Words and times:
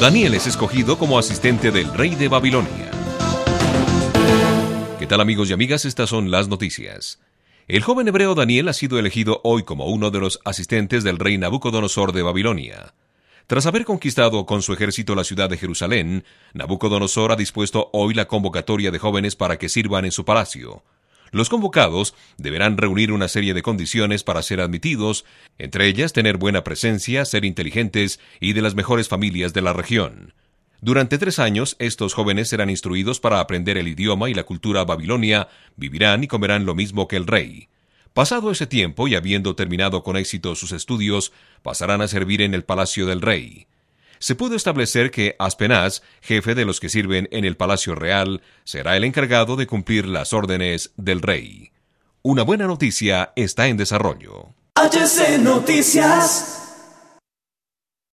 Daniel 0.00 0.34
es 0.34 0.46
escogido 0.46 0.98
como 0.98 1.18
asistente 1.18 1.70
del 1.70 1.92
rey 1.94 2.14
de 2.14 2.28
Babilonia. 2.28 2.90
¿Qué 4.98 5.06
tal 5.06 5.22
amigos 5.22 5.48
y 5.48 5.54
amigas? 5.54 5.86
Estas 5.86 6.10
son 6.10 6.30
las 6.30 6.48
noticias. 6.48 7.20
El 7.68 7.82
joven 7.82 8.06
hebreo 8.08 8.34
Daniel 8.34 8.68
ha 8.68 8.74
sido 8.74 8.98
elegido 8.98 9.40
hoy 9.44 9.62
como 9.62 9.86
uno 9.86 10.10
de 10.10 10.20
los 10.20 10.40
asistentes 10.44 11.04
del 11.04 11.18
rey 11.18 11.38
Nabucodonosor 11.38 12.12
de 12.12 12.22
Babilonia. 12.22 12.94
Tras 13.46 13.64
haber 13.64 13.86
conquistado 13.86 14.44
con 14.44 14.60
su 14.60 14.74
ejército 14.74 15.14
la 15.14 15.24
ciudad 15.24 15.48
de 15.48 15.56
Jerusalén, 15.56 16.24
Nabucodonosor 16.52 17.32
ha 17.32 17.36
dispuesto 17.36 17.88
hoy 17.94 18.12
la 18.12 18.26
convocatoria 18.26 18.90
de 18.90 18.98
jóvenes 18.98 19.36
para 19.36 19.58
que 19.58 19.70
sirvan 19.70 20.04
en 20.04 20.12
su 20.12 20.26
palacio. 20.26 20.84
Los 21.30 21.48
convocados 21.48 22.14
deberán 22.38 22.76
reunir 22.76 23.12
una 23.12 23.28
serie 23.28 23.54
de 23.54 23.62
condiciones 23.62 24.24
para 24.24 24.42
ser 24.42 24.60
admitidos, 24.60 25.24
entre 25.58 25.86
ellas 25.86 26.12
tener 26.12 26.36
buena 26.36 26.64
presencia, 26.64 27.24
ser 27.24 27.44
inteligentes 27.44 28.20
y 28.40 28.52
de 28.52 28.62
las 28.62 28.74
mejores 28.74 29.08
familias 29.08 29.52
de 29.52 29.62
la 29.62 29.72
región. 29.72 30.34
Durante 30.80 31.18
tres 31.18 31.38
años, 31.38 31.76
estos 31.78 32.14
jóvenes 32.14 32.48
serán 32.48 32.70
instruidos 32.70 33.20
para 33.20 33.40
aprender 33.40 33.76
el 33.76 33.86
idioma 33.86 34.30
y 34.30 34.34
la 34.34 34.44
cultura 34.44 34.84
babilonia, 34.84 35.48
vivirán 35.76 36.24
y 36.24 36.26
comerán 36.26 36.64
lo 36.64 36.74
mismo 36.74 37.06
que 37.06 37.16
el 37.16 37.26
rey. 37.26 37.68
Pasado 38.14 38.50
ese 38.50 38.66
tiempo 38.66 39.06
y 39.06 39.14
habiendo 39.14 39.54
terminado 39.54 40.02
con 40.02 40.16
éxito 40.16 40.54
sus 40.56 40.72
estudios, 40.72 41.32
pasarán 41.62 42.00
a 42.00 42.08
servir 42.08 42.42
en 42.42 42.54
el 42.54 42.64
palacio 42.64 43.06
del 43.06 43.20
rey. 43.20 43.66
Se 44.20 44.34
pudo 44.34 44.54
establecer 44.54 45.10
que 45.10 45.34
Aspenaz, 45.38 46.02
jefe 46.20 46.54
de 46.54 46.66
los 46.66 46.78
que 46.78 46.90
sirven 46.90 47.26
en 47.32 47.46
el 47.46 47.56
palacio 47.56 47.94
real, 47.94 48.42
será 48.64 48.94
el 48.98 49.04
encargado 49.04 49.56
de 49.56 49.66
cumplir 49.66 50.06
las 50.06 50.34
órdenes 50.34 50.92
del 50.98 51.22
rey. 51.22 51.72
Una 52.20 52.42
buena 52.42 52.66
noticia 52.66 53.32
está 53.34 53.68
en 53.68 53.78
desarrollo. 53.78 54.50
Noticias. 55.40 56.59